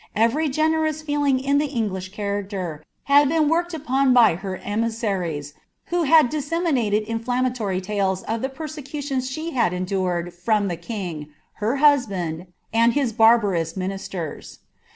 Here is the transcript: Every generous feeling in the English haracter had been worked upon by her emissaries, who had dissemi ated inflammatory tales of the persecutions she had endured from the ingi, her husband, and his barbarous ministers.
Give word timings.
Every 0.15 0.49
generous 0.49 1.03
feeling 1.03 1.39
in 1.39 1.59
the 1.59 1.67
English 1.67 2.13
haracter 2.13 2.79
had 3.03 3.29
been 3.29 3.47
worked 3.47 3.75
upon 3.75 4.13
by 4.15 4.33
her 4.33 4.57
emissaries, 4.63 5.53
who 5.89 6.05
had 6.05 6.31
dissemi 6.31 6.79
ated 6.85 7.03
inflammatory 7.03 7.79
tales 7.79 8.23
of 8.23 8.41
the 8.41 8.49
persecutions 8.49 9.29
she 9.29 9.51
had 9.51 9.73
endured 9.73 10.33
from 10.33 10.69
the 10.69 10.77
ingi, 10.77 11.27
her 11.57 11.75
husband, 11.75 12.47
and 12.73 12.93
his 12.93 13.13
barbarous 13.13 13.77
ministers. 13.77 14.61